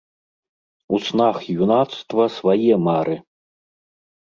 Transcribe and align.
У 0.97 0.99
снах 1.07 1.37
юнацтва 1.63 2.23
свае 2.39 2.73
мары! 2.89 3.21